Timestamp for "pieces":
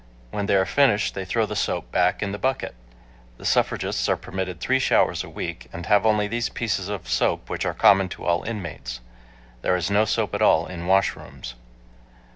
6.49-6.89